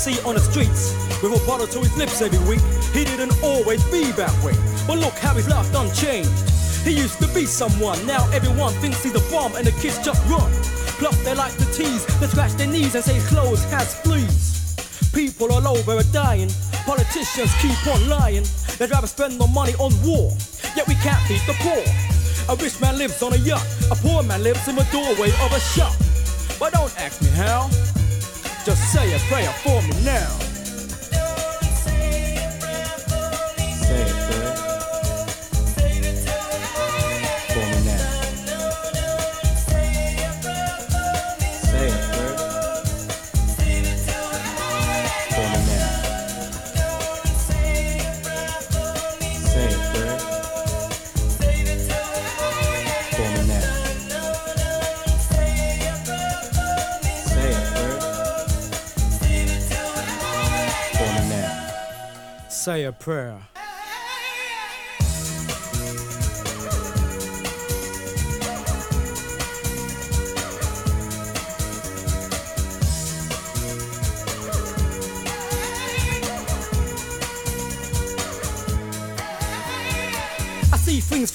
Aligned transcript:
See 0.00 0.18
on 0.24 0.34
the 0.34 0.40
streets 0.40 0.96
with 1.20 1.36
a 1.36 1.46
bottle 1.46 1.66
to 1.66 1.78
his 1.80 1.94
lips 1.94 2.22
every 2.22 2.40
week. 2.48 2.64
He 2.96 3.04
didn't 3.04 3.36
always 3.44 3.84
be 3.92 4.08
that 4.16 4.32
way, 4.42 4.56
but 4.86 4.96
look 4.96 5.12
how 5.20 5.34
his 5.34 5.46
life 5.46 5.70
done 5.72 5.92
changed. 5.92 6.32
He 6.88 6.92
used 6.96 7.20
to 7.20 7.28
be 7.34 7.44
someone, 7.44 8.00
now 8.06 8.24
everyone 8.32 8.72
thinks 8.80 9.02
he's 9.04 9.14
a 9.14 9.20
bomb 9.30 9.54
and 9.56 9.66
the 9.66 9.72
kids 9.72 9.98
just 10.00 10.24
run. 10.24 10.50
Plus 10.96 11.12
they 11.22 11.34
like 11.34 11.52
to 11.58 11.66
tease, 11.76 12.06
they 12.18 12.28
scratch 12.28 12.52
their 12.52 12.66
knees 12.66 12.94
and 12.94 13.04
say 13.04 13.12
his 13.12 13.28
clothes 13.28 13.62
has 13.64 13.94
fleas. 14.00 14.72
People 15.12 15.52
all 15.52 15.68
over 15.68 15.92
are 15.92 16.12
dying, 16.14 16.48
politicians 16.88 17.52
keep 17.60 17.76
on 17.92 18.08
lying. 18.08 18.44
They'd 18.78 18.90
rather 18.90 19.06
spend 19.06 19.38
their 19.38 19.52
money 19.52 19.74
on 19.74 19.92
war, 20.00 20.32
yet 20.76 20.88
we 20.88 20.94
can't 21.04 21.20
feed 21.28 21.44
the 21.44 21.52
poor. 21.60 21.84
A 22.48 22.56
rich 22.56 22.80
man 22.80 22.96
lives 22.96 23.20
on 23.22 23.34
a 23.34 23.40
yacht, 23.44 23.66
a 23.92 23.96
poor 23.96 24.22
man 24.22 24.42
lives 24.42 24.66
in 24.66 24.76
the 24.76 24.88
doorway 24.90 25.28
of 25.44 25.52
a 25.52 25.60
shop. 25.60 25.92
But 26.58 26.72
don't 26.72 26.96
ask 26.96 27.20
me 27.20 27.28
how. 27.36 27.68
Just 28.70 28.92
say 28.92 29.12
a 29.12 29.18
prayer 29.18 29.50
for 29.64 29.82
me 29.82 30.04
now. 30.04 30.39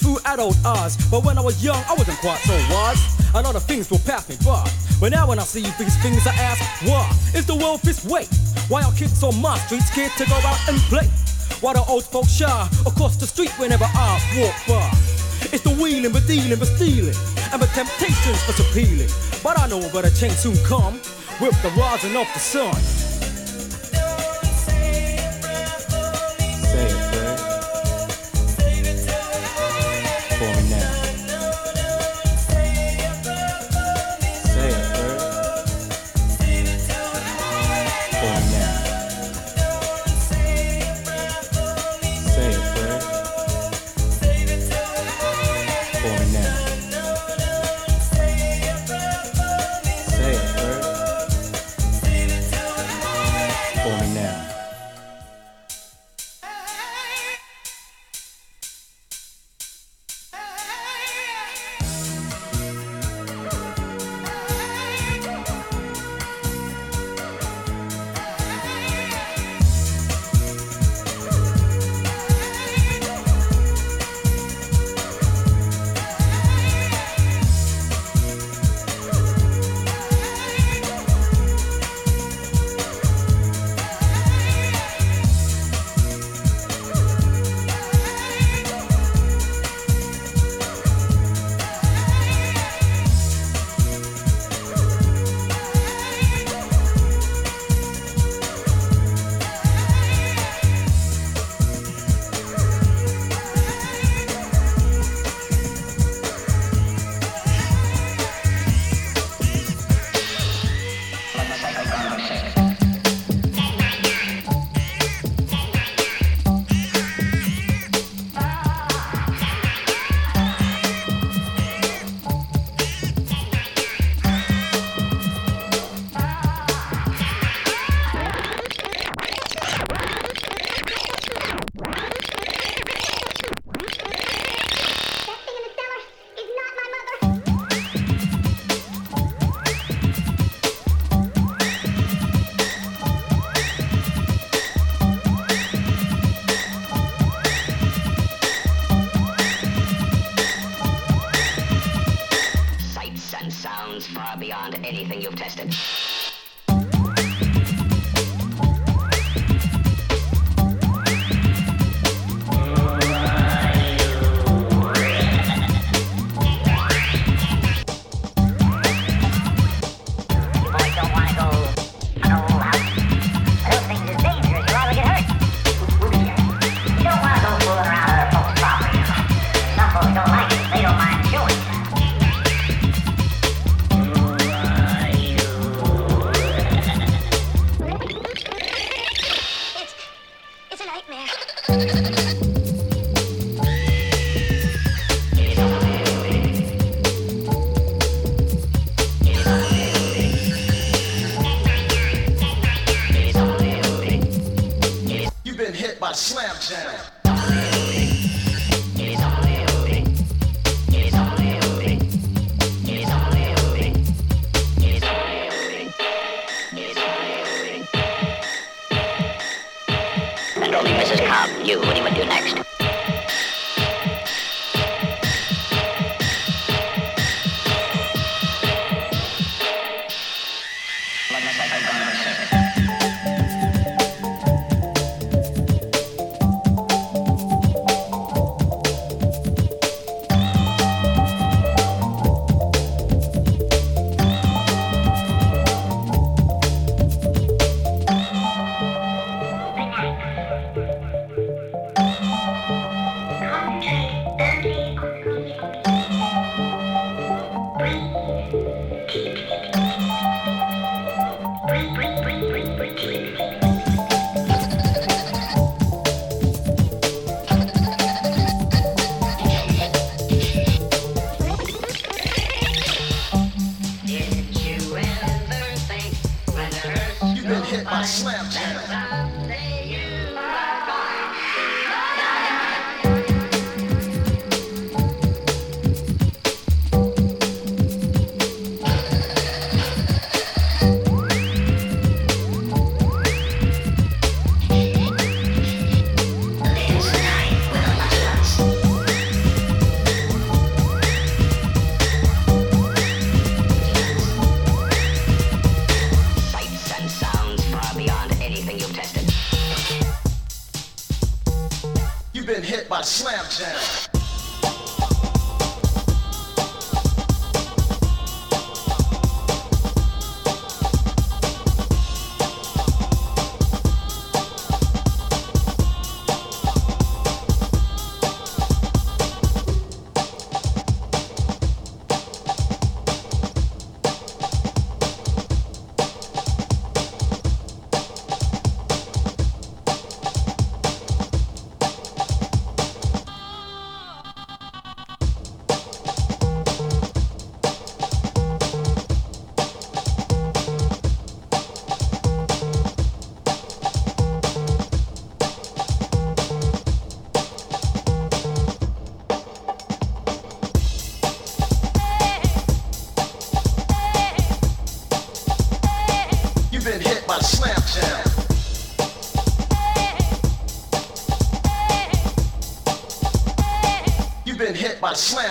Through 0.06 0.18
adult 0.24 0.56
eyes, 0.64 0.96
but 1.10 1.24
when 1.24 1.36
I 1.36 1.40
was 1.40 1.64
young, 1.64 1.82
I 1.88 1.94
wasn't 1.94 2.18
quite 2.18 2.38
so 2.38 2.54
wise. 2.70 3.02
A 3.34 3.42
lot 3.42 3.56
of 3.56 3.64
things 3.64 3.90
will 3.90 3.98
pass 3.98 4.28
me 4.28 4.36
by. 4.44 4.62
But 5.00 5.10
now 5.10 5.26
when 5.28 5.40
I 5.40 5.42
see 5.42 5.62
these 5.62 5.96
things, 6.00 6.24
I 6.26 6.34
ask, 6.34 6.62
why 6.86 7.10
is 7.34 7.44
the 7.44 7.56
world 7.56 7.80
this 7.82 8.04
way? 8.04 8.26
Why 8.68 8.82
are 8.84 8.92
kids 8.92 9.22
on 9.24 9.40
my 9.42 9.58
streets 9.58 9.90
scared 9.90 10.12
to 10.18 10.24
go 10.26 10.36
out 10.36 10.60
and 10.68 10.78
play? 10.86 11.08
Why 11.60 11.74
do 11.74 11.80
old 11.88 12.04
folks 12.04 12.30
shy 12.30 12.68
across 12.86 13.16
the 13.16 13.26
street 13.26 13.50
whenever 13.58 13.84
I 13.84 14.22
walk 14.38 14.54
by? 14.68 14.86
It's 15.52 15.64
the 15.64 15.74
wheeling, 15.74 16.12
the 16.12 16.20
dealing, 16.20 16.58
the 16.58 16.66
stealing, 16.66 17.16
and 17.52 17.60
the 17.60 17.66
temptations 17.74 18.40
that's 18.46 18.60
appealing. 18.60 19.10
But 19.42 19.58
I 19.58 19.66
know 19.66 19.80
that 19.80 20.04
a 20.04 20.14
change 20.14 20.34
soon 20.34 20.56
come 20.64 20.94
with 21.40 21.60
the 21.62 21.70
rising 21.70 22.16
of 22.16 22.28
the 22.32 22.38
sun. 22.38 23.15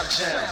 Jam. 0.09 0.44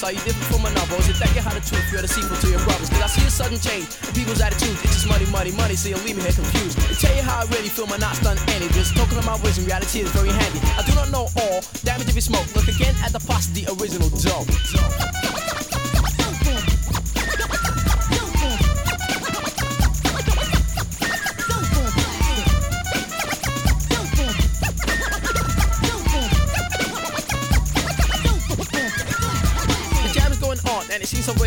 The 0.00 0.06
are 0.06 0.12
you 0.12 0.20
different 0.24 0.48
from 0.48 0.64
another? 0.64 0.96
Or 0.96 1.00
is 1.00 1.08
it 1.08 1.18
that 1.20 1.28
you 1.36 1.42
had 1.44 1.54
the 1.54 1.64
truth, 1.64 1.84
you're 1.92 2.00
the 2.00 2.08
sequel 2.08 2.36
to 2.36 2.48
your 2.48 2.62
brothers? 2.64 2.88
Cause 2.88 3.02
I 3.02 3.08
see 3.08 3.26
a 3.26 3.30
sudden 3.30 3.58
change 3.60 3.86
in 4.08 4.12
people's 4.16 4.40
attitudes. 4.40 4.80
It's 4.84 5.04
just 5.04 5.08
money, 5.08 5.26
money, 5.28 5.52
money, 5.52 5.76
so 5.76 5.88
you 5.88 5.96
leave 6.00 6.16
me 6.16 6.22
here 6.24 6.32
confused. 6.32 6.80
To 6.80 6.94
tell 6.96 7.14
you 7.14 7.22
how 7.22 7.44
I 7.44 7.46
really 7.52 7.68
feel, 7.68 7.86
my 7.86 7.96
not 8.00 8.16
done 8.22 8.38
any. 8.56 8.68
Just 8.72 8.96
talking 8.96 9.18
of 9.18 9.26
my 9.26 9.36
wisdom, 9.44 9.66
reality 9.66 10.00
is 10.00 10.10
very 10.12 10.32
handy. 10.32 10.60
I 10.76 10.82
do 10.88 10.94
not 10.96 11.12
know 11.12 11.28
all, 11.36 11.60
damage 11.84 12.08
if 12.08 12.16
you 12.16 12.24
smoke. 12.24 12.48
Look 12.56 12.68
again 12.68 12.94
at 13.04 13.12
the 13.12 13.20
past, 13.28 13.52
the 13.52 13.68
original 13.76 14.08
dope. 14.24 14.48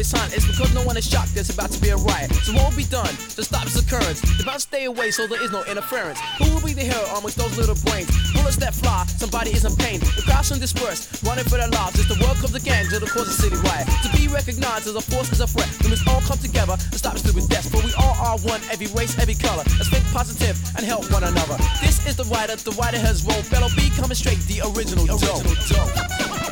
It's 0.04 0.46
because 0.46 0.74
no 0.76 0.84
one 0.84 0.98
is 0.98 1.08
shocked 1.08 1.34
there's 1.34 1.50
about 1.50 1.72
to 1.72 1.80
be 1.80 1.88
a 1.90 1.96
riot. 1.96 2.28
So 2.44 2.52
will 2.52 2.76
be 2.76 2.84
done 2.84 3.08
to 3.08 3.42
stop 3.44 3.64
this 3.64 3.80
occurrence? 3.80 4.20
About 4.42 4.60
to 4.60 4.60
stay 4.60 4.84
away 4.84 5.12
so 5.12 5.28
there 5.28 5.42
is 5.42 5.52
no 5.52 5.64
interference. 5.64 6.20
Who 6.44 6.52
will 6.54 6.62
be 6.62 6.74
the 6.74 6.84
hero 6.84 7.08
amongst 7.16 7.38
those 7.38 7.56
little 7.58 7.80
brains? 7.88 8.12
Bullets 8.36 8.58
that 8.58 8.76
fly, 8.76 9.06
somebody 9.16 9.52
is 9.52 9.64
in 9.64 9.74
pain. 9.78 10.02
The 10.02 10.24
crowds 10.28 10.50
soon 10.50 10.60
disperse, 10.60 11.08
running 11.24 11.46
for 11.46 11.56
their 11.56 11.72
lives. 11.72 11.96
It's 12.04 12.12
the 12.12 12.20
work 12.20 12.44
of 12.44 12.52
the 12.52 12.60
gangs 12.60 12.92
it'll 12.92 13.08
cause 13.08 13.32
a 13.32 13.32
city 13.32 13.56
riot. 13.64 13.88
To 14.04 14.10
be 14.12 14.28
recognized 14.28 14.92
as 14.92 14.96
a 14.96 15.02
force, 15.02 15.32
as 15.32 15.40
a 15.40 15.48
threat, 15.48 15.72
we 15.84 15.96
must 15.96 16.04
all 16.08 16.20
come 16.28 16.38
together 16.38 16.76
to 16.76 16.98
stop 17.00 17.18
stupid 17.18 17.48
death. 17.48 17.72
For 17.72 17.80
we 17.80 17.96
all 17.96 18.20
are 18.20 18.38
one, 18.44 18.60
every 18.68 18.92
race, 18.92 19.16
every 19.18 19.40
color. 19.40 19.64
Let's 19.80 19.88
think 19.88 20.04
positive 20.12 20.60
and 20.76 20.84
help 20.84 21.08
one 21.16 21.24
another. 21.24 21.56
This 21.80 22.04
is 22.04 22.20
the 22.20 22.28
writer, 22.28 22.60
the 22.60 22.76
writer 22.76 23.00
has 23.00 23.24
wrote. 23.24 23.48
Bello 23.48 23.72
B 23.80 23.88
coming 23.96 24.20
straight, 24.20 24.44
the 24.52 24.68
original 24.68 25.08
dope. 25.08 25.48
Concentration 25.48 26.43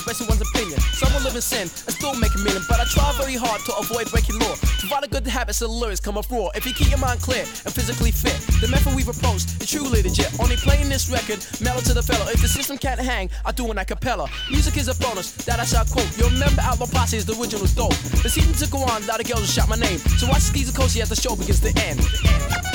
expressing 0.00 0.26
one's 0.28 0.40
opinion. 0.40 0.80
Some 0.96 1.12
will 1.12 1.20
live 1.20 1.36
in 1.36 1.42
sin 1.44 1.68
and 1.68 1.92
still 1.92 2.16
make 2.16 2.34
a 2.34 2.38
million, 2.40 2.64
but 2.68 2.80
I 2.80 2.84
try 2.88 3.12
very 3.20 3.36
hard 3.36 3.60
to 3.68 3.76
avoid 3.76 4.10
breaking 4.10 4.38
law. 4.40 4.56
A 5.00 5.08
good 5.08 5.26
habit 5.26 5.54
so 5.54 5.66
the 5.66 5.72
lyrics 5.72 5.98
come 5.98 6.18
off 6.18 6.30
raw. 6.30 6.48
If 6.54 6.66
you 6.66 6.74
keep 6.74 6.90
your 6.90 6.98
mind 6.98 7.22
clear 7.22 7.40
and 7.40 7.72
physically 7.72 8.10
fit, 8.10 8.36
the 8.60 8.68
method 8.68 8.94
we've 8.94 9.08
is 9.08 9.70
truly 9.70 10.02
legit. 10.02 10.28
Only 10.38 10.56
playing 10.56 10.90
this 10.90 11.08
record, 11.08 11.40
mellow 11.58 11.80
to 11.80 11.94
the 11.94 12.02
fellow. 12.02 12.28
If 12.28 12.42
the 12.42 12.48
system 12.48 12.76
can't 12.76 13.00
hang, 13.00 13.30
I 13.46 13.52
do 13.52 13.70
an 13.70 13.78
a 13.78 13.84
cappella. 13.86 14.28
Music 14.50 14.76
is 14.76 14.88
a 14.88 14.94
bonus 15.00 15.32
that 15.46 15.58
I 15.58 15.64
shall 15.64 15.86
quote. 15.86 16.10
You'll 16.18 16.28
remember 16.28 16.60
Outlaw 16.60 16.86
Posse 16.86 17.16
is 17.16 17.24
the 17.24 17.32
original 17.40 17.64
dope. 17.74 17.96
The 18.22 18.28
season 18.28 18.52
to 18.52 18.70
go 18.70 18.80
on, 18.80 19.04
a 19.04 19.06
lot 19.06 19.20
of 19.20 19.26
girls 19.26 19.40
will 19.40 19.46
shout 19.46 19.70
my 19.70 19.76
name. 19.76 19.98
So 20.20 20.28
watch 20.28 20.42
Skeezer 20.42 20.76
Cozy 20.76 21.00
as 21.00 21.08
the 21.08 21.16
show 21.16 21.34
begins 21.34 21.60
to 21.60 21.72
end. 21.80 22.00
Believe 22.00 22.69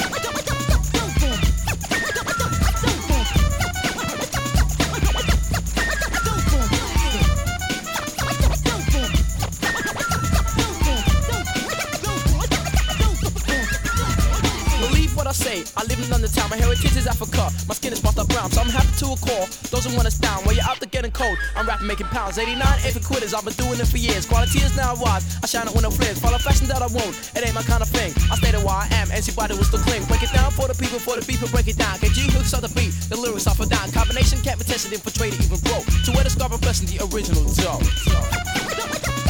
I 15.77 15.83
live 15.83 15.99
in 15.99 16.09
London 16.09 16.31
town. 16.31 16.49
My 16.49 16.55
heritage 16.55 16.95
is 16.95 17.07
Africa. 17.07 17.51
My 17.67 17.75
skin 17.75 17.91
is 17.91 17.99
buffed 17.99 18.19
up 18.19 18.27
brown, 18.29 18.51
so 18.51 18.61
I'm 18.61 18.69
happy 18.71 18.95
to 19.03 19.11
a 19.11 19.17
call. 19.19 19.45
Those 19.71 19.85
who 19.85 19.95
want 19.95 20.07
us 20.07 20.17
down, 20.17 20.43
while 20.43 20.55
you're 20.55 20.63
out 20.63 20.79
there 20.79 20.89
getting 20.89 21.11
cold. 21.11 21.37
I'm 21.55 21.67
rapping, 21.67 21.87
making 21.87 22.07
pounds. 22.07 22.37
89 22.37 22.55
if 22.87 22.95
quitters, 23.03 23.33
I've 23.33 23.43
been 23.43 23.53
doing 23.53 23.79
it 23.79 23.87
for 23.87 23.97
years. 23.97 24.25
Quality 24.25 24.59
is 24.59 24.75
now 24.77 24.95
wise, 24.95 25.23
I 25.43 25.47
shine 25.47 25.67
it 25.67 25.73
with 25.73 25.83
no 25.83 25.91
flares. 25.91 26.19
Follow 26.19 26.37
fashion 26.37 26.67
that 26.67 26.81
I 26.81 26.87
won't, 26.87 27.13
it 27.35 27.43
ain't 27.45 27.53
my 27.53 27.63
kind 27.63 27.81
of 27.83 27.89
thing. 27.89 28.13
I 28.31 28.35
stay 28.39 28.51
there 28.51 28.63
where 28.63 28.75
I 28.75 28.87
am, 29.03 29.11
and 29.11 29.19
anybody 29.19 29.55
will 29.55 29.67
still 29.67 29.83
cling. 29.83 30.03
Break 30.05 30.23
it 30.23 30.31
down 30.31 30.51
for 30.51 30.67
the 30.67 30.75
people, 30.75 30.99
for 30.99 31.19
the 31.19 31.25
people, 31.25 31.47
break 31.49 31.67
it 31.67 31.77
down. 31.77 31.99
Get 31.99 32.11
G 32.11 32.31
hooks 32.31 32.53
on 32.53 32.61
the 32.61 32.71
beat, 32.71 32.95
the 33.11 33.17
lyrics 33.19 33.47
off 33.47 33.59
and 33.59 33.69
down. 33.69 33.91
Combination 33.91 34.39
can't 34.41 34.59
be 34.59 34.65
tested, 34.65 34.93
infiltrated, 34.93 35.43
even 35.43 35.59
broke. 35.59 35.85
To 36.07 36.11
where 36.15 36.23
the 36.23 36.31
scarper 36.31 36.61
person, 36.61 36.87
the 36.87 37.03
original 37.11 37.43
dope. 37.59 39.24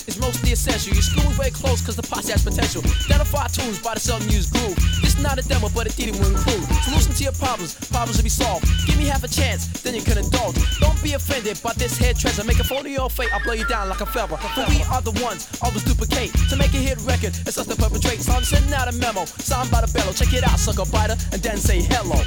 Performance 0.00 0.08
is 0.08 0.20
mostly 0.20 0.52
essential. 0.52 0.92
Your 0.92 1.02
school 1.02 1.30
is 1.30 1.36
very 1.36 1.50
close 1.50 1.80
because 1.80 1.96
the 1.96 2.02
posse 2.02 2.32
has 2.32 2.42
potential. 2.44 2.82
Identify 3.06 3.46
tunes 3.48 3.78
by 3.78 3.94
the 3.94 4.00
seldom 4.00 4.28
used 4.28 4.52
groove. 4.52 4.76
This 5.00 5.16
is 5.16 5.22
not 5.22 5.38
a 5.38 5.42
demo, 5.42 5.68
but 5.74 5.86
a 5.86 5.90
theater 5.90 6.16
will 6.18 6.36
include. 6.36 6.64
Solution 6.84 7.12
to 7.12 7.22
your 7.24 7.32
problems, 7.32 7.74
problems 7.88 8.16
will 8.16 8.24
be 8.24 8.30
solved. 8.30 8.64
Give 8.86 8.96
me 8.96 9.06
half 9.06 9.24
a 9.24 9.28
chance, 9.28 9.66
then 9.82 9.94
you 9.94 10.02
can 10.02 10.18
indulge. 10.18 10.56
Don't 10.80 11.00
be 11.02 11.14
offended 11.14 11.60
by 11.62 11.72
this 11.74 11.98
head 11.98 12.16
treasure. 12.16 12.44
Make 12.44 12.60
a 12.60 12.64
phone 12.64 12.86
of 12.86 12.92
your 12.92 13.10
fate, 13.10 13.32
I'll 13.32 13.42
blow 13.42 13.54
you 13.54 13.66
down 13.66 13.88
like 13.88 14.00
a 14.00 14.06
feather. 14.06 14.36
For 14.36 14.64
we 14.68 14.82
are 14.84 15.02
the 15.02 15.12
ones, 15.22 15.48
always 15.62 15.84
duplicate. 15.84 16.32
To 16.50 16.56
make 16.56 16.72
a 16.74 16.80
hit 16.80 16.98
record, 17.02 17.36
it's 17.46 17.58
us 17.58 17.66
to 17.66 17.76
perpetrate. 17.76 18.20
So 18.20 18.32
I'm 18.32 18.44
sending 18.44 18.72
out 18.72 18.88
a 18.88 18.92
memo, 18.92 19.24
signed 19.24 19.70
by 19.70 19.80
the 19.80 19.90
bellow. 19.92 20.12
Check 20.12 20.32
it 20.32 20.44
out, 20.44 20.58
sucker 20.58 20.88
biter, 20.90 21.16
and 21.32 21.42
then 21.42 21.56
say 21.56 21.80
hello. 21.82 22.20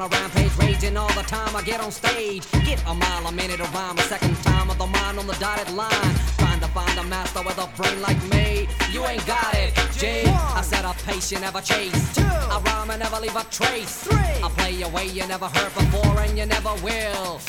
On 0.00 0.06
a 0.06 0.16
rampage, 0.16 0.56
raging 0.58 0.96
all 0.96 1.12
the 1.14 1.22
time. 1.22 1.54
I 1.54 1.62
get 1.62 1.80
on 1.80 1.90
stage, 1.90 2.50
get 2.64 2.82
a 2.86 2.94
mile 2.94 3.26
a 3.26 3.32
minute 3.32 3.60
of 3.60 3.72
rhyme, 3.74 3.98
a 3.98 4.02
second 4.02 4.34
time 4.42 4.70
of 4.70 4.78
the 4.78 4.86
mind 4.86 5.18
on 5.18 5.26
the 5.26 5.34
dotted 5.34 5.70
line. 5.74 6.14
Trying 6.38 6.60
to 6.60 6.68
find 6.68 6.98
a 6.98 7.04
master 7.04 7.42
with 7.42 7.58
a 7.58 7.68
brain 7.76 8.00
like 8.00 8.20
me. 8.30 8.68
You 8.92 9.04
ain't 9.06 9.26
got 9.26 9.54
it, 9.54 9.74
G. 9.98 10.24
I 10.26 10.62
said 10.62 10.84
a 10.84 10.94
pace 11.04 11.30
you 11.32 11.38
never 11.40 11.60
chase. 11.60 12.18
I 12.18 12.60
rhyme 12.64 12.90
and 12.90 13.00
never 13.00 13.20
leave 13.20 13.36
a 13.36 13.44
trace. 13.50 14.08
I 14.10 14.48
play 14.56 14.80
a 14.82 14.88
way 14.88 15.06
you 15.06 15.26
never 15.26 15.46
heard 15.46 15.74
before 15.74 16.18
and 16.20 16.38
you 16.38 16.46
never 16.46 16.74
will. 16.82 17.40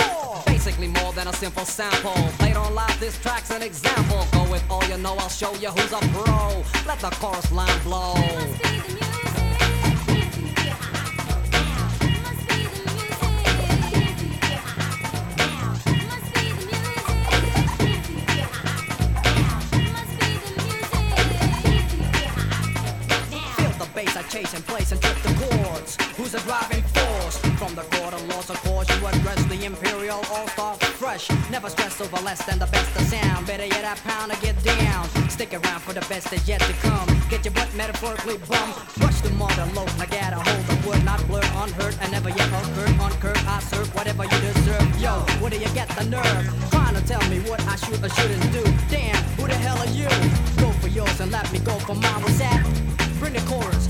Basically 0.46 0.88
more 0.88 1.14
than 1.14 1.28
a 1.28 1.34
simple 1.34 1.66
sample. 1.66 2.22
Played 2.40 2.58
on 2.58 2.76
live, 2.76 3.00
this 3.00 3.18
track's 3.22 3.52
an 3.52 3.62
example. 3.62 4.26
Go 4.32 4.50
with 4.52 4.64
all 4.70 4.84
you 4.86 4.98
know, 4.98 5.16
I'll 5.18 5.30
show 5.30 5.54
you 5.56 5.70
who's 5.70 5.94
a 5.94 6.02
pro. 6.14 6.64
Let 6.86 7.00
the 7.00 7.12
chorus 7.20 7.52
line 7.52 7.82
blow. 7.84 8.16
Over 32.02 32.22
less 32.26 32.44
than 32.46 32.58
the 32.60 32.68
best 32.68 32.96
of 33.00 33.04
sound. 33.04 33.46
Better 33.46 33.66
yet, 33.66 33.86
I 33.86 33.96
pound 34.10 34.32
or 34.32 34.40
get 34.42 34.58
down. 34.64 35.08
Stick 35.30 35.54
around 35.54 35.82
for 35.82 35.94
the 35.94 36.06
best 36.10 36.32
that's 36.32 36.48
yet 36.48 36.62
to 36.62 36.74
come. 36.86 37.08
Get 37.30 37.46
your 37.46 37.54
butt 37.54 37.70
metaphorically 37.76 38.38
bum. 38.50 38.70
Rush 39.00 39.22
the 39.22 39.30
mother 39.32 39.68
load. 39.76 39.90
I 40.00 40.06
got 40.08 40.34
a 40.34 40.40
hold 40.40 40.70
of 40.70 40.86
wood, 40.86 41.06
not 41.06 41.22
Whenever 42.22 42.38
you 42.38 42.58
occur 42.58 43.02
on 43.02 43.12
curb, 43.20 43.38
I 43.48 43.60
serve 43.62 43.96
whatever 43.96 44.24
you 44.26 44.40
deserve. 44.42 45.02
Yo, 45.02 45.22
where 45.40 45.50
do 45.50 45.58
you 45.58 45.70
get 45.74 45.90
the 45.90 46.04
nerve? 46.04 46.70
Trying 46.70 46.94
to 46.94 47.02
tell 47.08 47.22
me 47.30 47.40
what 47.50 47.60
I 47.66 47.76
should 47.78 48.04
or 48.04 48.10
shouldn't 48.10 48.52
do. 48.52 48.64
Damn, 48.90 49.16
who 49.38 49.48
the 49.48 49.56
hell 49.56 49.78
are 49.80 49.90
you? 49.90 50.10
Go 50.62 50.72
for 50.74 50.88
yours 50.88 51.20
and 51.20 51.32
let 51.32 51.52
me 51.52 51.60
go 51.60 51.80
for 51.80 51.96
mine. 51.96 52.22
What's 52.22 52.38
that? 52.38 52.64
Bring 53.18 53.34
the 53.34 53.42
chorus, 53.50 53.88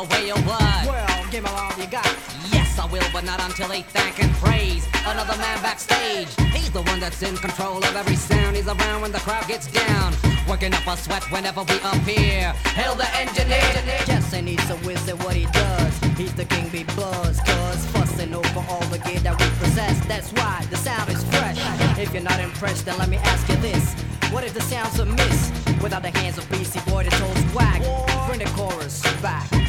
away 0.00 0.30
or 0.32 0.40
what? 0.48 0.86
Well, 0.86 1.24
give 1.30 1.44
me 1.44 1.50
all 1.50 1.72
you 1.78 1.86
got. 1.86 2.06
Yes, 2.52 2.78
I 2.78 2.86
will, 2.86 3.04
but 3.12 3.24
not 3.24 3.40
until 3.40 3.68
they 3.68 3.82
thank 3.82 4.22
and 4.22 4.32
praise 4.36 4.86
another 5.06 5.36
man 5.36 5.62
backstage. 5.62 6.28
He's 6.54 6.70
the 6.70 6.82
one 6.82 7.00
that's 7.00 7.22
in 7.22 7.36
control 7.36 7.78
of 7.78 7.96
every 7.96 8.16
sound. 8.16 8.56
He's 8.56 8.66
around 8.66 9.02
when 9.02 9.12
the 9.12 9.18
crowd 9.18 9.46
gets 9.46 9.66
down, 9.66 10.14
working 10.48 10.72
up 10.72 10.86
a 10.86 10.96
sweat 10.96 11.24
whenever 11.30 11.62
we 11.64 11.76
appear. 11.92 12.52
Hail 12.78 12.94
the 12.94 13.08
engineer. 13.16 13.60
Jesse 14.06 14.40
needs 14.40 14.66
to 14.68 14.76
wizard 14.86 15.22
what 15.22 15.34
he 15.36 15.46
does. 15.46 15.98
He's 16.16 16.34
the 16.34 16.44
king 16.44 16.68
be 16.68 16.84
buzz, 16.96 17.38
cuz 17.40 17.86
fussing 17.92 18.34
over 18.34 18.64
all 18.68 18.84
the 18.88 18.98
gear 18.98 19.20
that 19.20 19.38
we 19.38 19.46
possess. 19.58 19.98
That's 20.06 20.32
why 20.32 20.64
the 20.70 20.76
sound 20.76 21.10
is 21.10 21.22
fresh. 21.24 21.58
If 21.98 22.14
you're 22.14 22.22
not 22.22 22.40
impressed, 22.40 22.86
then 22.86 22.96
let 22.98 23.08
me 23.08 23.18
ask 23.18 23.48
you 23.48 23.56
this. 23.56 23.94
What 24.32 24.44
if 24.44 24.54
the 24.54 24.62
sound's 24.62 24.98
a 24.98 25.06
miss? 25.06 25.52
Without 25.82 26.02
the 26.02 26.10
hands 26.10 26.38
of 26.38 26.44
BC 26.48 26.80
Boy, 26.90 27.04
the 27.04 27.10
toes 27.10 27.42
whack. 27.54 27.82
Bring 28.26 28.38
the 28.38 28.50
chorus 28.56 29.02
back. 29.20 29.59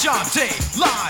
Deshante 0.00 0.48
live. 0.78 1.09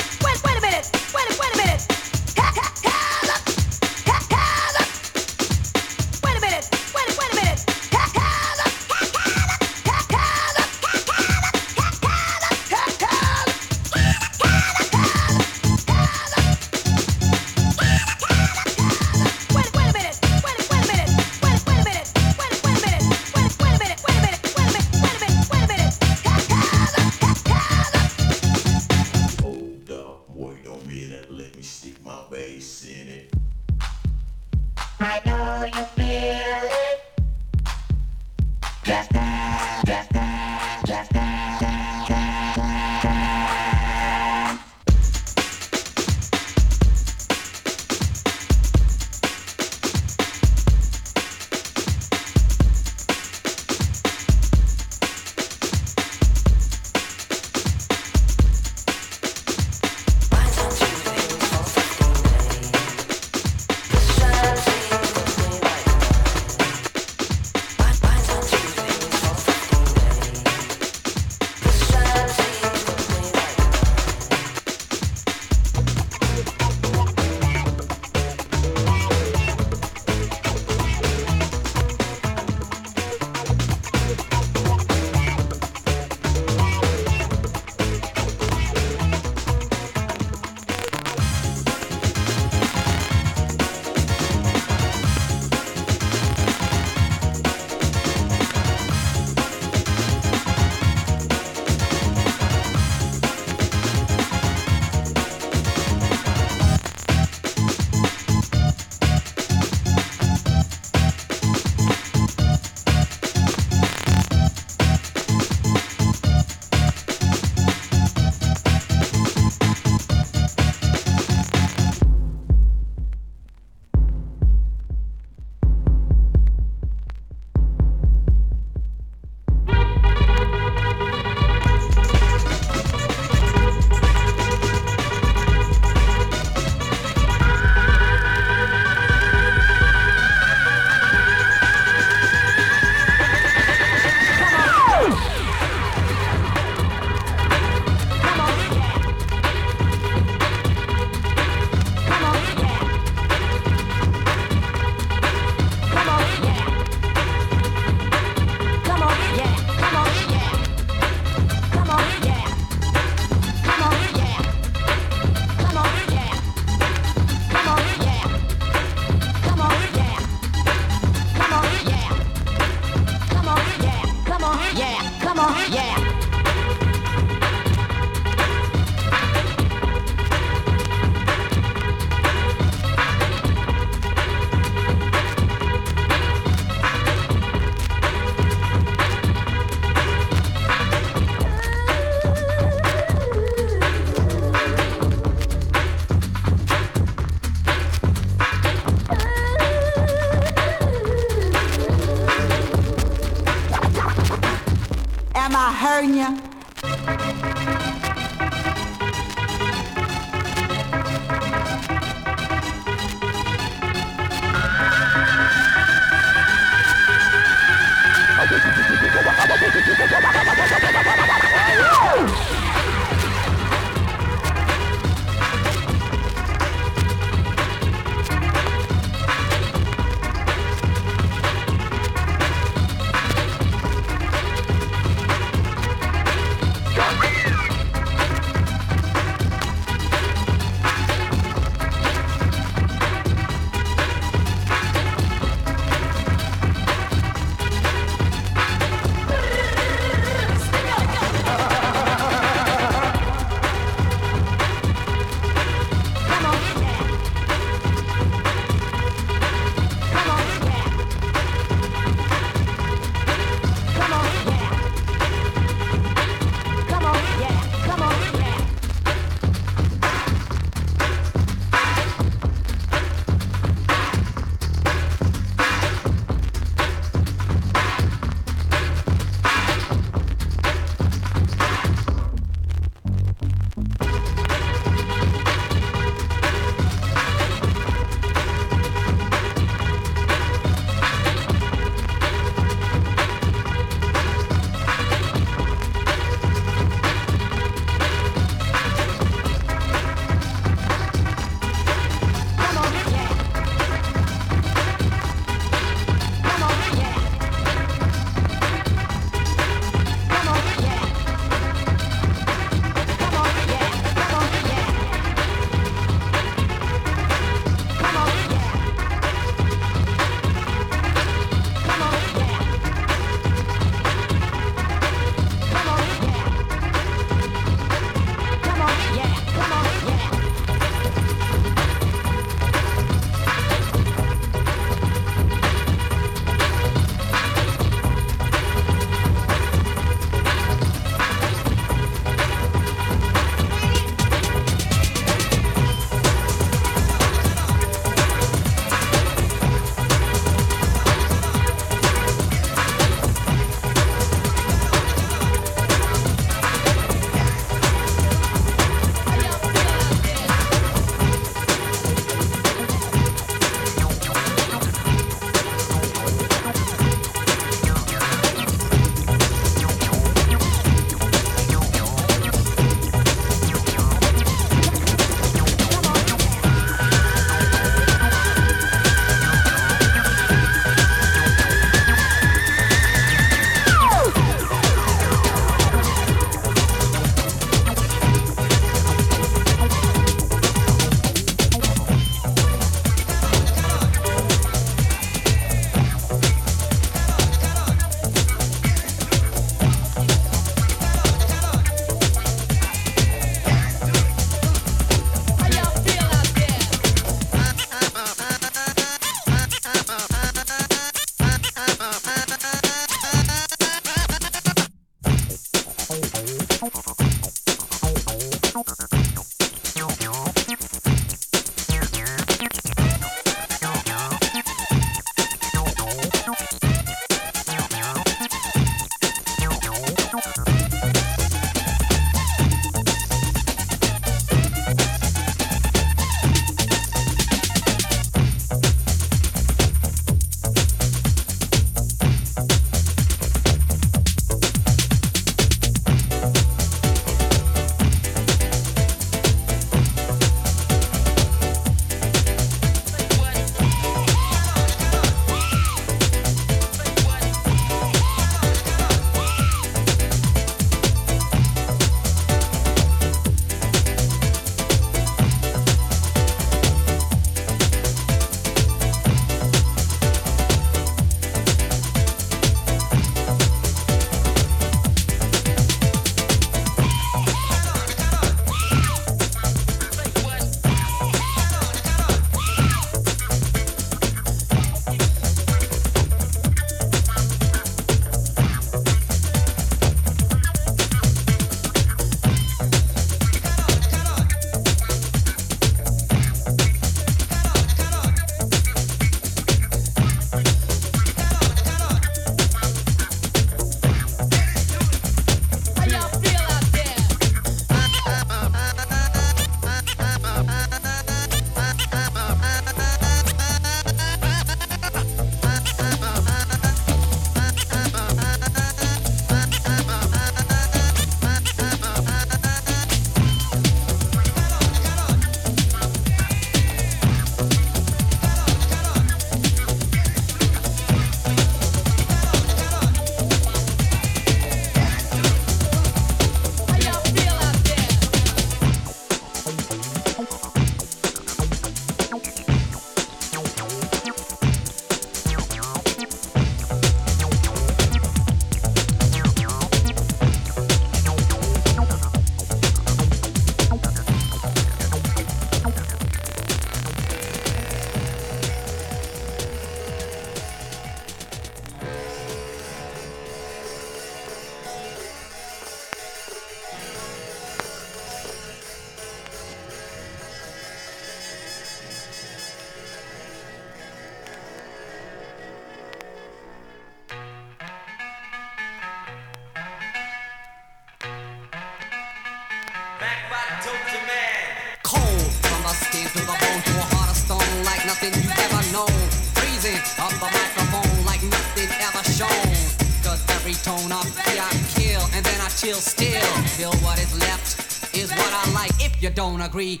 we 599.82 600.00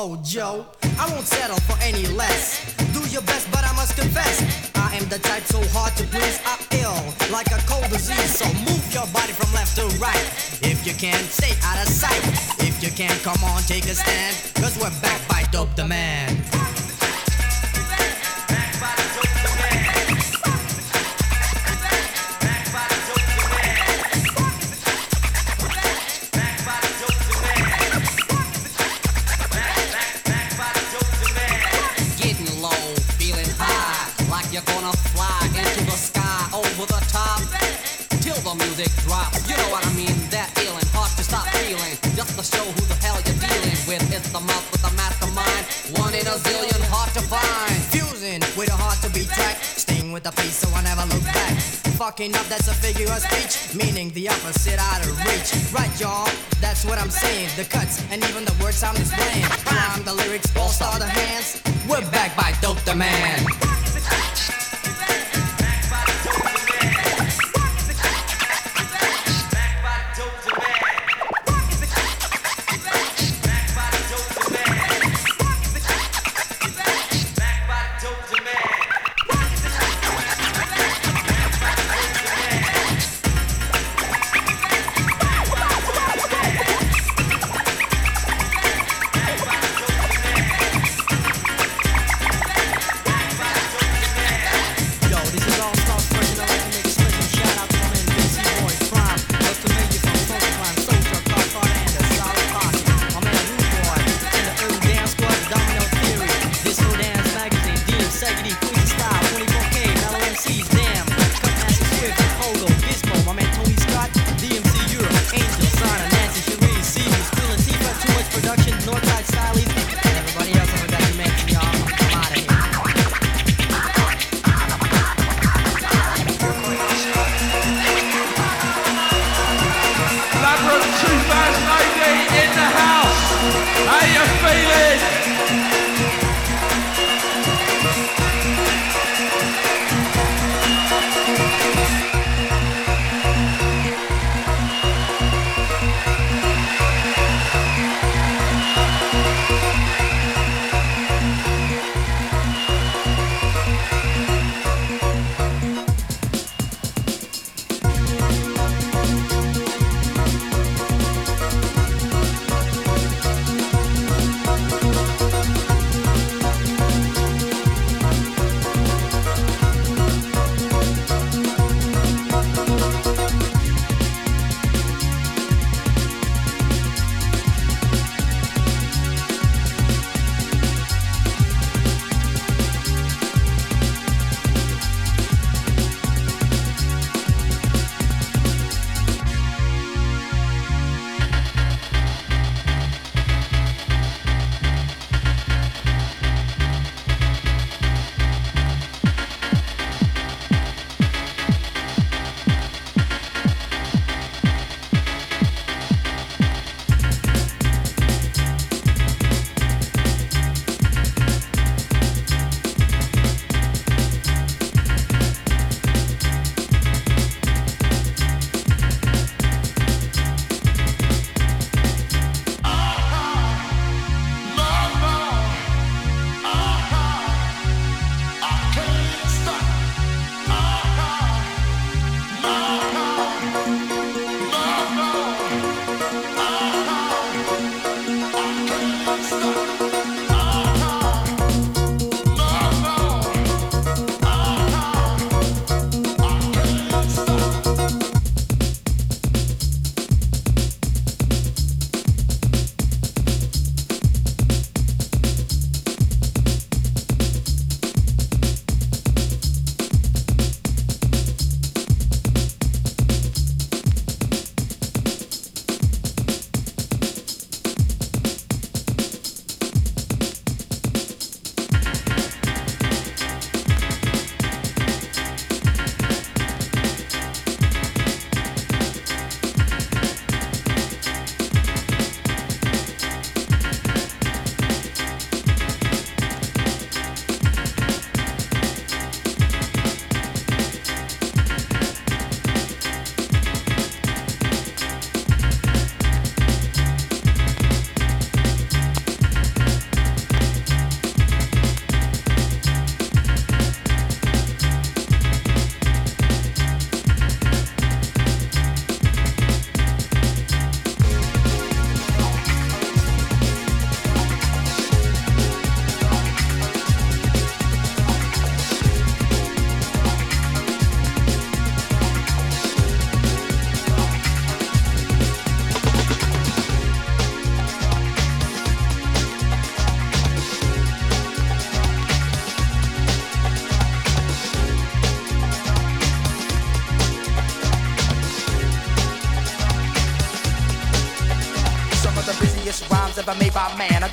Joe. 0.00 0.64
I 0.98 1.12
won't 1.12 1.26
settle 1.26 1.60
for 1.68 1.76
any 1.82 2.06
less. 2.16 2.74
Do 2.94 3.06
your 3.10 3.20
best, 3.20 3.50
but 3.50 3.64
I 3.64 3.72
must 3.74 3.94
confess, 3.98 4.40
I 4.74 4.96
am 4.96 5.06
the 5.10 5.18
type 5.18 5.42
so 5.42 5.60
hard 5.76 5.94
to 5.96 6.04
please. 6.04 6.40
I 6.46 6.56
ill 6.80 6.96
like 7.30 7.48
a 7.52 7.60
cold 7.68 7.84
disease, 7.90 8.38
so 8.38 8.46
move 8.64 8.84
your 8.94 9.06
body 9.12 9.32
from 9.32 9.52
left 9.52 9.76
to 9.76 9.84
right. 10.00 10.26
If 10.64 10.86
you 10.86 10.94
can't 10.94 11.26
stay 11.28 11.52
out 11.62 11.76
of 11.84 11.92
sight. 11.92 12.24
If 12.64 12.82
you 12.82 12.90
can't, 12.90 13.20
come 13.22 13.44
on, 13.44 13.60
take 13.64 13.84
a 13.84 13.94
stand. 13.94 14.29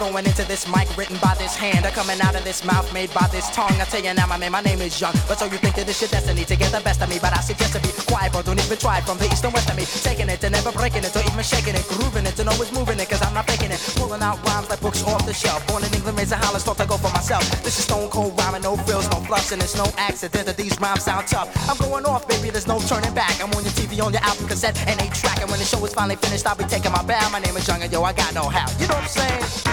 Going 0.08 0.26
into 0.26 0.48
this 0.48 0.64
mic 0.72 0.88
written 0.96 1.20
by 1.20 1.36
this 1.36 1.54
hand. 1.54 1.86
I'm 1.86 1.92
coming 1.92 2.16
out 2.22 2.34
of 2.34 2.46
this 2.46 2.64
mouth 2.64 2.88
made 2.94 3.14
by 3.14 3.28
this 3.28 3.52
tongue. 3.52 3.76
I 3.76 3.84
tell 3.84 4.00
you 4.00 4.14
now, 4.14 4.26
my 4.26 4.38
man, 4.38 4.54
my 4.54 4.62
name 4.62 4.80
is 4.80 4.96
Young. 5.02 5.12
But 5.28 5.36
so 5.36 5.52
you 5.52 5.60
think 5.60 5.76
that 5.76 5.86
this 5.86 6.00
your 6.00 6.08
destiny 6.08 6.46
to 6.46 6.56
get 6.56 6.72
the 6.72 6.80
best 6.80 7.04
of 7.04 7.10
me. 7.10 7.20
But 7.20 7.36
I 7.36 7.42
suggest 7.44 7.76
to 7.76 7.82
be 7.84 7.92
quiet, 8.08 8.32
bro. 8.32 8.42
Don't 8.42 8.58
even 8.58 8.78
try 8.78 9.02
from 9.02 9.18
the 9.18 9.26
east 9.28 9.44
and 9.44 9.52
west 9.52 9.70
of 9.70 9.76
me. 9.76 9.84
Taking 9.84 10.30
it 10.30 10.42
and 10.48 10.56
never 10.56 10.72
breaking 10.72 11.04
it, 11.04 11.12
or 11.12 11.20
even 11.28 11.44
shaking 11.44 11.76
it, 11.76 11.84
grooving 11.92 12.24
it, 12.24 12.40
and 12.40 12.48
always 12.48 12.72
moving 12.72 12.98
it, 13.04 13.10
cause 13.10 13.20
I'm 13.22 13.34
not 13.34 13.52
faking 13.52 13.68
it. 13.68 13.84
Pulling 14.00 14.24
out 14.24 14.40
rhymes 14.48 14.70
like 14.70 14.80
books 14.80 15.04
off 15.04 15.26
the 15.28 15.34
shelf. 15.36 15.60
Born 15.68 15.84
in 15.84 15.92
England, 15.92 16.18
raised 16.18 16.32
in 16.32 16.40
Holland, 16.40 16.64
thought 16.64 16.80
to 16.80 16.88
go 16.88 16.96
for 16.96 17.12
myself. 17.12 17.44
This 17.68 17.76
is 17.76 17.84
stone 17.84 18.08
cold 18.08 18.32
rhyming, 18.40 18.64
no 18.64 18.80
frills, 18.88 19.12
no 19.12 19.20
fluffs, 19.28 19.52
and 19.52 19.60
it's 19.60 19.76
no 19.76 19.92
accident 20.00 20.48
that 20.48 20.56
these 20.56 20.80
rhymes 20.80 21.04
sound 21.04 21.28
tough. 21.28 21.52
I'm 21.68 21.76
going 21.84 22.08
off, 22.08 22.24
baby, 22.32 22.48
there's 22.50 22.68
no 22.68 22.80
turning 22.80 23.12
back. 23.12 23.44
I'm 23.44 23.52
on 23.52 23.64
your 23.68 23.76
TV, 23.76 24.00
on 24.00 24.16
your 24.16 24.24
album 24.24 24.48
cassette, 24.48 24.80
and 24.88 24.96
a 25.04 25.08
track. 25.12 25.44
And 25.44 25.52
when 25.52 25.60
the 25.60 25.68
show 25.68 25.84
is 25.84 25.92
finally 25.92 26.16
finished, 26.16 26.48
I'll 26.48 26.56
be 26.56 26.64
taking 26.64 26.96
my 26.96 27.04
bow. 27.04 27.28
My 27.28 27.44
name 27.44 27.60
is 27.60 27.68
Young, 27.68 27.84
and 27.84 27.92
yo, 27.92 28.08
I 28.08 28.16
got 28.16 28.32
know 28.34 28.48
how. 28.48 28.72
You 28.80 28.88
know 28.88 28.96
what 28.96 29.04
I'm 29.04 29.12
saying? 29.12 29.67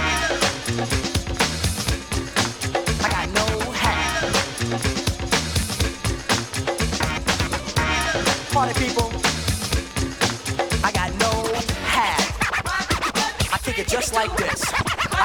Like 14.27 14.37
this. 14.39 14.64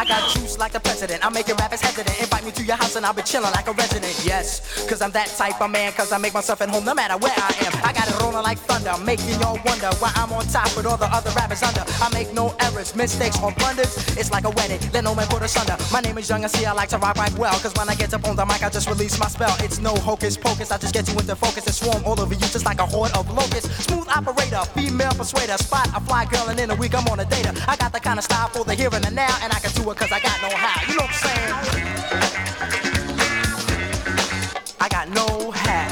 Got 0.10 0.28
juice 0.34 0.58
like 0.58 0.72
the 0.72 0.80
president. 0.80 1.24
I'm 1.24 1.34
making 1.34 1.56
rappers 1.58 1.82
hesitant. 1.82 2.20
Invite 2.20 2.44
me 2.44 2.50
to 2.54 2.64
your 2.64 2.78
house 2.78 2.96
and 2.96 3.06
I'll 3.06 3.14
be 3.14 3.22
chilling 3.22 3.52
like 3.52 3.68
a 3.68 3.74
resident. 3.74 4.10
Yes, 4.26 4.66
cause 4.90 5.04
I'm 5.04 5.12
that 5.12 5.28
type 5.38 5.62
of 5.62 5.70
man. 5.70 5.92
Cause 5.94 6.12
I 6.12 6.18
make 6.18 6.34
myself 6.34 6.62
at 6.64 6.70
home 6.70 6.84
no 6.84 6.96
matter 6.96 7.16
where 7.18 7.32
I 7.38 7.54
am. 7.62 7.72
I 7.86 7.94
got 7.94 8.10
it 8.10 8.20
rolling 8.20 8.42
like 8.42 8.58
thunder, 8.58 8.98
making 9.06 9.40
y'all 9.40 9.60
wonder 9.64 9.94
why 10.02 10.12
I'm 10.16 10.34
on 10.34 10.48
top 10.48 10.76
with 10.76 10.88
all 10.88 10.98
the 10.98 11.06
other 11.14 11.30
rappers 11.38 11.62
under. 11.62 11.86
I 12.02 12.10
make 12.12 12.34
no 12.34 12.56
errors, 12.60 12.96
mistakes, 12.96 13.38
or 13.44 13.52
blunders. 13.52 13.94
It's 14.18 14.32
like 14.32 14.46
a 14.46 14.50
wedding, 14.50 14.82
let 14.92 15.04
no 15.04 15.14
man 15.14 15.28
put 15.28 15.44
us 15.44 15.56
under. 15.56 15.78
My 15.94 16.02
name 16.02 16.18
is 16.18 16.28
Young 16.28 16.42
and 16.42 16.52
see 16.52 16.66
I 16.66 16.74
like 16.74 16.90
to 16.90 16.98
rock 16.98 17.16
right 17.18 17.38
well. 17.38 17.54
Cause 17.60 17.76
when 17.78 17.88
I 17.88 17.94
get 17.94 18.12
up 18.16 18.26
on 18.26 18.36
the 18.36 18.46
mic, 18.48 18.64
I 18.64 18.70
just 18.70 18.90
release 18.90 19.20
my 19.20 19.28
spell. 19.28 19.56
It's 19.60 19.78
no 19.78 19.94
hocus 19.94 20.38
pocus, 20.38 20.72
I 20.72 20.80
just 20.80 20.96
get 20.96 21.08
you 21.08 21.20
into 21.20 21.36
focus 21.36 21.68
and 21.68 21.76
swarm 21.76 22.04
all 22.04 22.20
over 22.20 22.34
you 22.34 22.50
just 22.50 22.66
like 22.66 22.80
a 22.80 22.86
horde 22.88 23.16
of 23.16 23.30
locusts. 23.30 23.70
Smooth 23.86 24.08
operator, 24.10 24.66
female 24.74 25.14
persuader, 25.14 25.58
spot 25.58 25.88
a 25.94 26.02
fly 26.02 26.26
girl 26.26 26.50
and 26.50 26.60
in 26.60 26.72
a 26.72 26.76
week 26.76 26.96
I'm 26.96 27.08
on 27.10 27.20
a 27.20 27.26
data. 27.26 27.54
I 27.68 27.76
got 27.76 27.94
the 27.94 28.00
kind 28.00 28.18
of 28.18 28.26
style 28.26 28.50
for 28.50 28.66
the 28.66 28.74
here 28.74 28.90
and 28.92 29.04
the 29.04 29.12
now, 29.12 29.38
and 29.44 29.54
I 29.54 29.60
can 29.60 29.72
do 29.74 29.92
it 29.92 29.99
cause 30.00 30.12
I 30.14 30.20
got 30.22 30.42
know 30.42 30.56
how. 30.56 30.82
You 30.88 30.96
know 30.96 31.04
what 31.04 31.12
I'm 31.12 31.20
saying? 31.28 31.54
I 34.80 34.88
got 34.88 35.10
no 35.10 35.52
hat. 35.52 35.90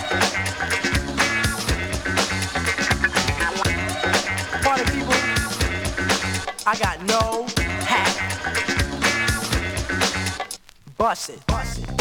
Party 4.64 4.86
people, 4.94 5.14
I 6.66 6.78
got 6.80 7.04
no 7.06 7.48
hat. 7.86 8.14
Bust 10.98 11.30
it. 11.32 11.46
Bust 11.48 11.80
it. 11.80 11.97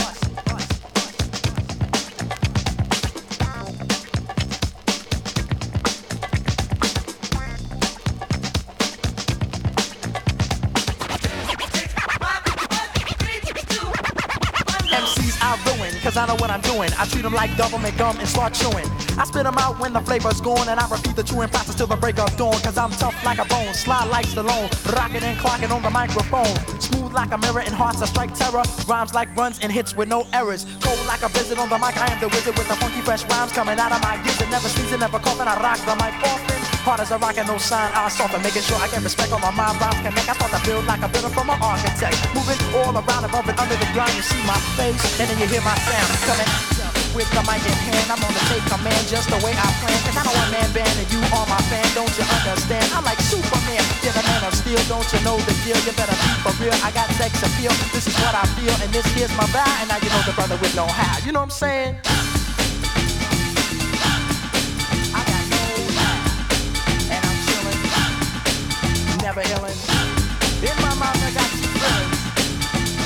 Cause 16.16 16.28
I 16.28 16.32
know 16.32 16.40
what 16.40 16.50
I'm 16.50 16.60
doing. 16.62 16.90
I 16.98 17.04
treat 17.06 17.22
them 17.22 17.34
like 17.34 17.56
government 17.56 17.96
gum 17.98 18.16
and 18.18 18.28
start 18.28 18.54
chewing. 18.54 18.88
I 19.18 19.24
spit 19.24 19.44
them 19.44 19.58
out 19.58 19.78
when 19.78 19.92
the 19.92 20.00
flavor's 20.00 20.40
gone, 20.40 20.68
and 20.68 20.80
I 20.80 20.88
repeat 20.88 21.16
the 21.16 21.22
chewing 21.22 21.48
process 21.48 21.74
till 21.74 21.86
the 21.86 21.96
break 21.96 22.18
of 22.18 22.34
dawn. 22.36 22.58
Cause 22.60 22.78
I'm 22.78 22.90
tough 22.92 23.16
like 23.24 23.38
a 23.38 23.44
bone, 23.44 23.74
slide 23.74 24.08
like 24.08 24.26
Stallone, 24.26 24.68
rocking 24.94 25.22
and 25.22 25.38
clocking 25.38 25.70
on 25.70 25.82
the 25.82 25.90
microphone. 25.90 26.54
Smooth 26.80 27.12
like 27.12 27.32
a 27.32 27.38
mirror 27.38 27.60
and 27.60 27.74
hearts 27.74 28.00
that 28.00 28.08
strike 28.08 28.34
terror. 28.34 28.62
Rhymes 28.88 29.14
like 29.14 29.34
runs 29.36 29.58
and 29.60 29.70
hits 29.70 29.94
with 29.94 30.08
no 30.08 30.26
errors. 30.32 30.64
Cold 30.80 31.06
like 31.06 31.22
a 31.22 31.28
blizzard 31.28 31.58
on 31.58 31.68
the 31.68 31.78
mic, 31.78 31.96
I 31.98 32.12
am 32.12 32.20
the 32.20 32.28
wizard 32.28 32.56
with 32.56 32.68
the 32.68 32.76
funky 32.76 33.00
fresh 33.00 33.24
rhymes 33.28 33.52
coming 33.52 33.78
out 33.78 33.92
of 33.92 34.00
my. 34.02 34.16
It 34.16 34.50
never 34.50 34.68
sneezing, 34.68 35.00
never 35.00 35.18
coughing, 35.18 35.48
I 35.48 35.60
rock 35.60 35.78
the 35.84 35.94
mic 35.96 36.14
often. 36.24 36.55
Hard 36.86 37.02
as 37.02 37.10
a 37.10 37.18
rock 37.18 37.34
and 37.34 37.50
no 37.50 37.58
sign, 37.58 37.90
I 37.98 38.06
soften, 38.06 38.38
making 38.46 38.62
sure 38.62 38.78
I 38.78 38.86
get 38.86 39.02
respect 39.02 39.34
on 39.34 39.42
my 39.42 39.50
mind. 39.50 39.74
Rhymes 39.82 39.98
connect, 40.06 40.30
I 40.30 40.38
start 40.38 40.54
to 40.54 40.62
build 40.62 40.86
like 40.86 41.02
a 41.02 41.10
builder 41.10 41.34
from 41.34 41.50
an 41.50 41.58
architect. 41.58 42.14
Moving 42.30 42.54
all 42.78 42.94
around 42.94 43.26
above 43.26 43.42
and 43.50 43.58
under 43.58 43.74
the 43.74 43.90
ground, 43.90 44.14
you 44.14 44.22
see 44.22 44.38
my 44.46 44.54
face, 44.78 45.02
and 45.18 45.26
then 45.26 45.34
you 45.34 45.50
hear 45.50 45.66
my 45.66 45.74
sound 45.82 46.14
coming 46.22 46.46
with 47.10 47.26
the 47.34 47.42
mic 47.42 47.58
in 47.66 47.74
hand. 47.74 48.06
I'm 48.06 48.22
gonna 48.22 48.38
take 48.46 48.62
command 48.70 49.02
just 49.10 49.26
the 49.26 49.40
way 49.42 49.50
I 49.50 49.66
plan. 49.82 49.98
Cause 50.06 50.14
I'm 50.14 50.30
a 50.30 50.34
one 50.38 50.50
man 50.54 50.70
band 50.70 50.94
and 50.94 51.10
you 51.10 51.18
are 51.34 51.46
my 51.50 51.58
fan, 51.66 51.82
don't 51.98 52.14
you 52.14 52.22
understand? 52.22 52.86
I'm 52.94 53.02
like 53.02 53.18
Superman, 53.18 53.82
you're 54.06 54.14
the 54.14 54.22
man 54.22 54.46
of 54.46 54.54
steel, 54.54 54.78
don't 54.86 55.10
you 55.10 55.18
know 55.26 55.42
the 55.42 55.58
deal? 55.66 55.74
You 55.82 55.90
better 55.90 56.14
be 56.14 56.30
for 56.46 56.54
real. 56.62 56.76
I 56.86 56.94
got 56.94 57.10
sex 57.18 57.42
appeal, 57.42 57.74
this 57.90 58.06
is 58.06 58.14
what 58.22 58.38
I 58.38 58.46
feel, 58.54 58.70
and 58.78 58.94
this 58.94 59.10
here's 59.10 59.34
my 59.34 59.50
vow. 59.50 59.66
And 59.82 59.90
now 59.90 59.98
you 59.98 60.06
know 60.14 60.22
the 60.22 60.38
brother 60.38 60.54
with 60.62 60.70
know 60.78 60.86
how. 60.86 61.18
You 61.26 61.34
know 61.34 61.42
what 61.42 61.50
I'm 61.50 61.58
saying? 61.58 62.35
Never 69.36 69.48
illin'. 69.54 69.76
In 70.62 70.76
my 70.80 70.94
mind, 70.94 71.20
I 71.20 71.30
got 71.34 71.44
two 71.50 71.68
feelings. 71.76 72.20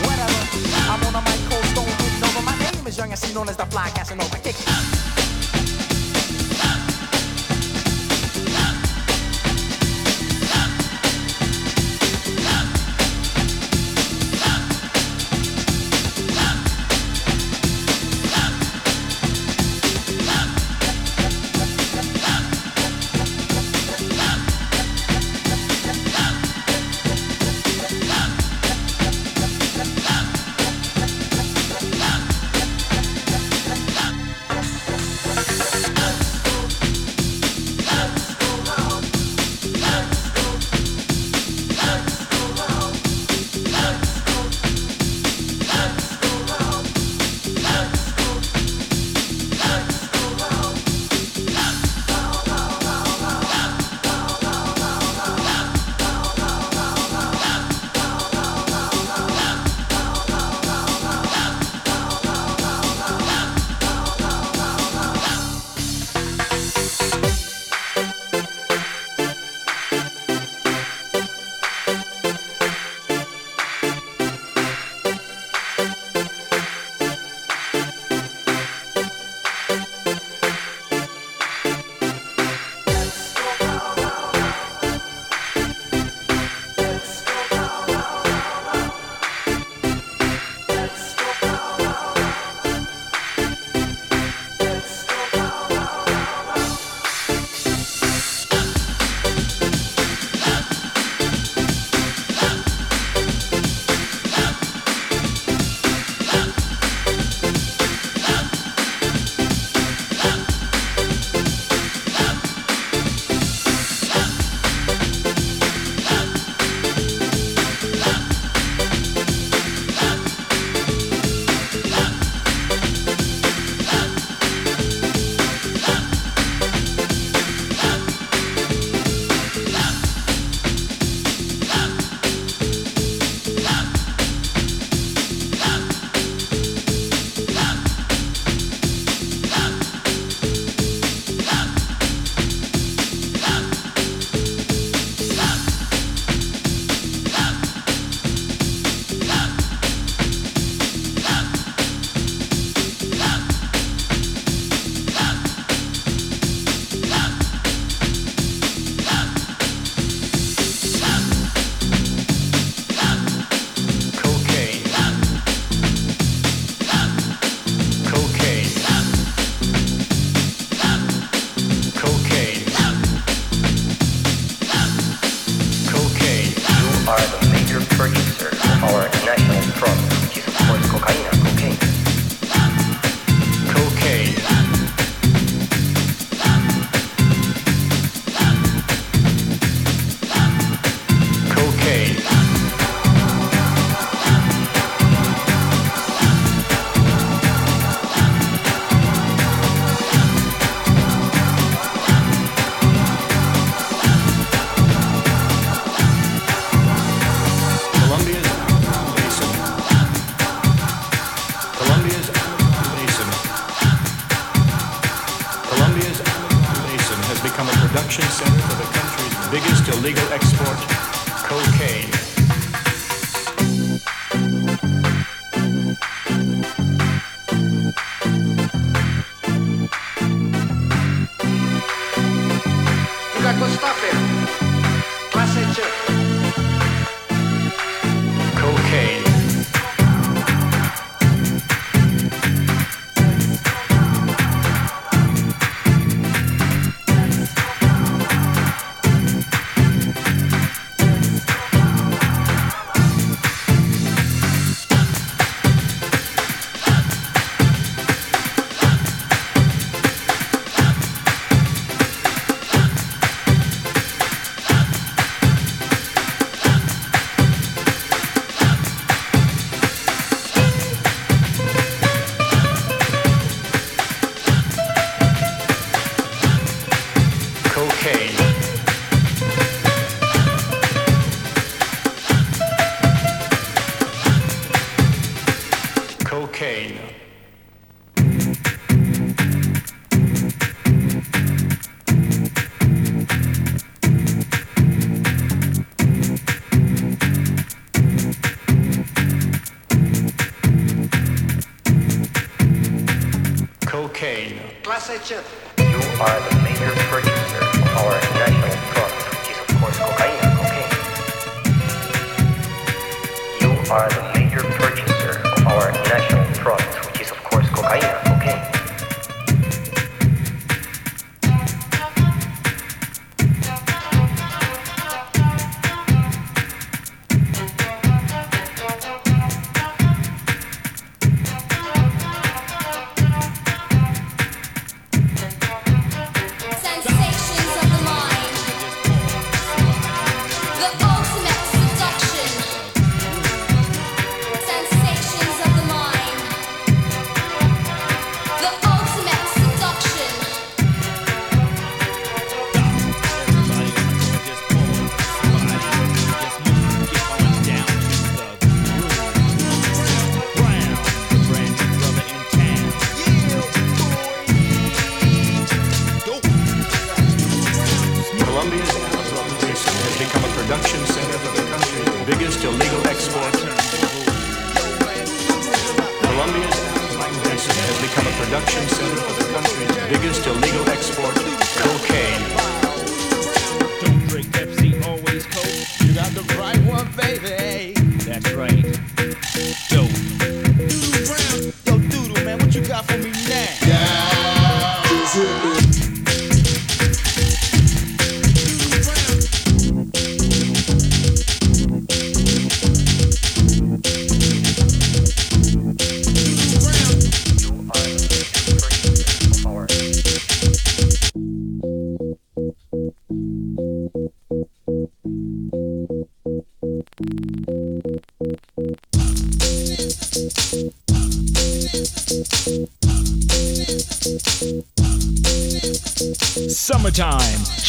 Whatever, 0.07 0.40
I'm 0.86 1.02
on 1.02 1.15
a 1.16 1.23
mic, 1.23 1.40
cold 1.51 1.65
stone, 1.65 1.89
over. 2.23 2.43
My 2.44 2.57
name 2.57 2.86
is 2.86 2.97
Young 2.97 3.11
MC, 3.11 3.35
known 3.35 3.48
as 3.48 3.57
the 3.57 3.66
Fly 3.66 3.90
Casanova. 3.90 4.39
Kick 4.39 4.55
it. 4.55 4.99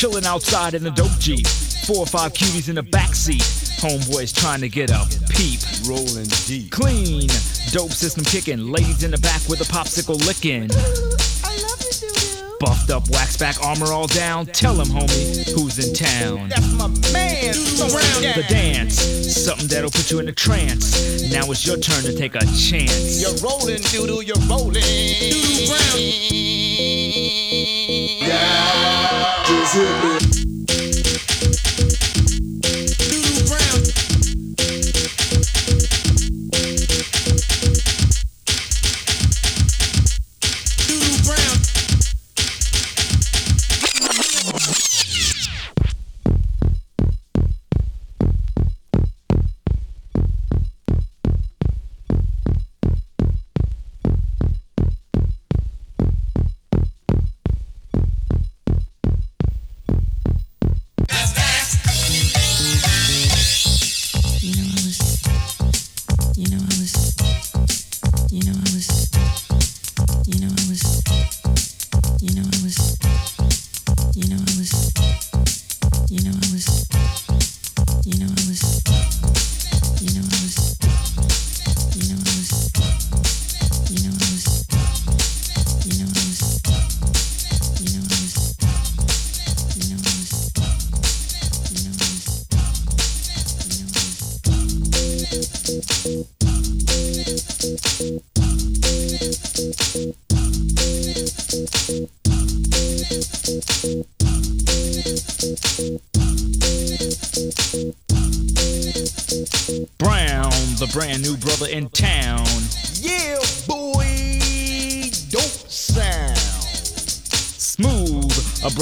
Chilling 0.02 0.26
outside 0.26 0.73
in 0.73 0.84
the 0.84 0.90
dope 0.90 1.15
Jeep. 1.19 1.45
Four 1.86 1.98
or 1.98 2.07
five 2.07 2.34
cuties 2.34 2.69
in 2.69 2.73
the 2.73 2.82
backseat. 2.82 3.45
Homeboys 3.78 4.34
trying 4.34 4.60
to 4.61 4.68
get 4.68 4.90
a 4.90 5.06
peep. 5.30 5.60
Rolling 5.88 6.26
deep. 6.48 6.72
Clean, 6.72 7.28
dope 7.69 7.91
system 7.91 8.23
kicking. 8.23 8.72
Ladies 8.72 9.03
in 9.03 9.11
the 9.11 9.19
back 9.19 9.48
with 9.48 9.61
a 9.61 9.72
popsicle 9.72 10.18
licking. 10.26 10.69
Buffed 12.60 12.90
up, 12.90 13.07
wax 13.11 13.38
back, 13.38 13.64
armor 13.64 13.94
all 13.94 14.07
down. 14.07 14.48
Tell 14.48 14.73
him, 14.73 14.88
homie, 14.88 15.53
who's 15.53 15.78
in 15.78 15.94
town. 15.94 16.49
That's 16.49 16.73
my 16.73 16.88
man. 17.14 17.53
Surround 17.53 18.23
The 18.36 18.45
dance, 18.49 18.95
something 18.95 19.68
that'll 19.68 19.91
put 19.91 20.10
you 20.10 20.18
in 20.18 20.28
a 20.28 20.34
trance. 20.34 21.30
Now 21.32 21.44
it's 21.52 21.64
your 21.64 21.78
turn 21.78 22.03
to 22.06 22.18
take 22.18 22.34
a 22.34 22.40
chance. 22.57 23.22
You're 23.22 23.38
rolling, 23.38 23.82
doodle, 23.84 24.23
you're 24.23 24.36
rolling 24.49 24.82
tripping. 29.72 30.51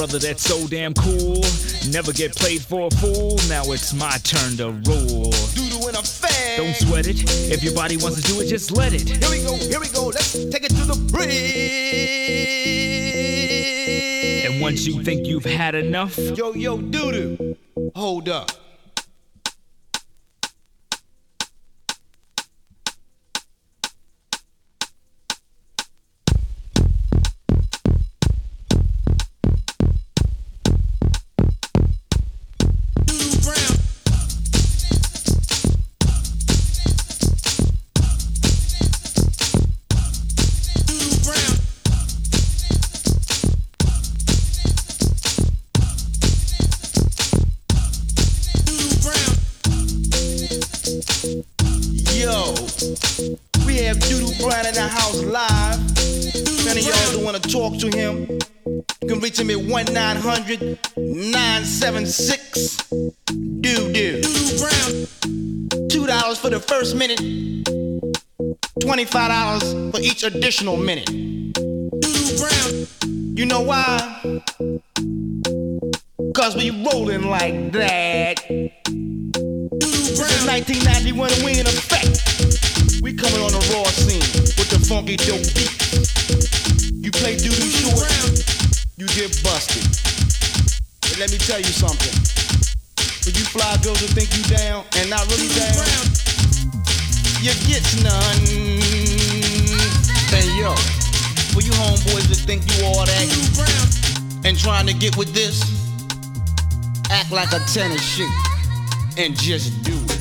Brother 0.09 0.27
that's 0.27 0.43
so 0.43 0.67
damn 0.67 0.93
cool. 0.93 1.43
Never 1.89 2.11
get 2.11 2.35
played 2.35 2.61
for 2.61 2.87
a 2.87 2.91
fool. 2.95 3.37
Now 3.47 3.63
it's 3.71 3.93
my 3.93 4.17
turn 4.23 4.57
to 4.57 4.71
rule. 4.89 5.31
Doodle 5.53 5.87
in 5.89 5.95
effect. 5.95 6.57
Don't 6.57 6.75
sweat 6.75 7.07
it. 7.07 7.23
If 7.51 7.63
your 7.63 7.73
body 7.73 7.97
wants 7.97 8.21
to 8.21 8.33
do 8.33 8.41
it, 8.41 8.47
just 8.47 8.71
let 8.71 8.93
it. 8.93 9.07
Here 9.07 9.29
we 9.29 9.43
go, 9.43 9.55
here 9.55 9.79
we 9.79 9.87
go. 9.89 10.07
Let's 10.07 10.33
take 10.33 10.63
it 10.63 10.69
to 10.69 10.85
the 10.85 10.95
bridge. 11.11 11.29
And 14.45 14.61
once 14.61 14.85
you 14.87 15.03
think 15.03 15.27
you've 15.27 15.45
had 15.45 15.75
enough, 15.75 16.17
Yo, 16.17 16.53
yo, 16.53 16.77
doodoo. 16.77 17.55
Hold 17.95 18.29
up. 18.29 18.58
976 62.09 62.89
Doodoo. 63.61 64.21
$2 65.89 66.37
for 66.39 66.49
the 66.49 66.59
first 66.59 66.95
minute, 66.95 67.19
$25 68.79 69.91
for 69.91 70.01
each 70.01 70.23
additional 70.23 70.75
minute. 70.75 71.07
You 73.37 73.45
know 73.45 73.61
why? 73.61 74.41
Cause 76.33 76.55
we 76.55 76.71
rolling 76.71 77.29
like 77.29 77.71
that. 77.73 78.39
Is 78.49 80.19
1991 80.47 81.31
and 81.31 81.43
we 81.43 81.59
in 81.59 81.67
effect. 81.67 82.23
We 83.03 83.13
coming 83.13 83.39
on 83.39 83.51
the 83.51 83.61
raw 83.71 83.83
scene 83.83 84.25
with 84.57 84.69
the 84.71 84.79
funky 84.89 85.15
dope 85.15 85.45
beat. 85.53 85.77
You 87.05 87.11
play 87.11 87.35
doodoo 87.35 87.69
short, 87.69 88.09
you 88.97 89.05
get 89.09 89.43
busted. 89.43 90.18
Let 91.19 91.31
me 91.31 91.37
tell 91.37 91.59
you 91.59 91.65
something. 91.65 92.15
For 92.95 93.29
you 93.29 93.43
fly 93.51 93.75
girls 93.83 93.99
who 93.99 94.07
think 94.07 94.31
you 94.37 94.43
down 94.55 94.85
and 94.95 95.09
not 95.09 95.27
really 95.27 95.51
down, 95.51 95.83
you 97.43 97.51
get 97.67 97.83
none. 98.01 98.39
Hey 100.31 100.47
yo, 100.55 100.71
for 101.51 101.59
you 101.59 101.75
homeboys 101.75 102.23
that 102.31 102.39
think 102.47 102.63
you 102.71 102.85
all 102.85 103.03
that 103.03 104.45
and 104.45 104.57
trying 104.57 104.87
to 104.87 104.93
get 104.93 105.17
with 105.17 105.33
this, 105.33 105.59
act 107.11 107.31
like 107.33 107.51
a 107.51 107.59
tennis 107.67 108.01
shoe 108.01 108.31
and 109.17 109.35
just 109.35 109.83
do 109.83 109.91
it. 109.91 110.18